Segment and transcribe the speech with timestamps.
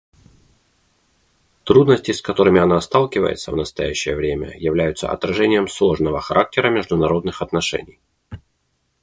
[1.63, 7.99] Трудности, с которыми она сталкивается в настоящее время, являются отражением сложного характера международных отношений.